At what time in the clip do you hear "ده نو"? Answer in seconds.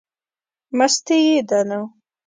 1.49-1.81